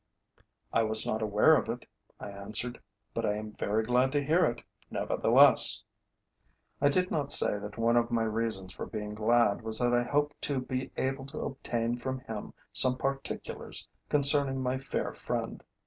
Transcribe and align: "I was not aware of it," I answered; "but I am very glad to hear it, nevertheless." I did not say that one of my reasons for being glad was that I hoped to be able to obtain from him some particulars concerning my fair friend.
"I 0.73 0.81
was 0.81 1.05
not 1.05 1.21
aware 1.21 1.55
of 1.55 1.69
it," 1.69 1.87
I 2.19 2.31
answered; 2.31 2.81
"but 3.13 3.23
I 3.23 3.35
am 3.35 3.51
very 3.51 3.83
glad 3.83 4.11
to 4.13 4.25
hear 4.25 4.47
it, 4.47 4.63
nevertheless." 4.89 5.83
I 6.81 6.89
did 6.89 7.11
not 7.11 7.31
say 7.31 7.59
that 7.59 7.77
one 7.77 7.95
of 7.95 8.09
my 8.09 8.23
reasons 8.23 8.73
for 8.73 8.87
being 8.87 9.13
glad 9.13 9.61
was 9.61 9.77
that 9.77 9.93
I 9.93 10.01
hoped 10.01 10.41
to 10.41 10.59
be 10.59 10.91
able 10.97 11.27
to 11.27 11.41
obtain 11.41 11.99
from 11.99 12.21
him 12.21 12.55
some 12.73 12.97
particulars 12.97 13.87
concerning 14.09 14.63
my 14.63 14.79
fair 14.79 15.13
friend. 15.13 15.63